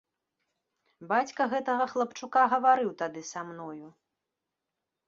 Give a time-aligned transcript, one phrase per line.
[1.11, 3.87] Бацька гэтага хлапчука гаварыў тады са мною.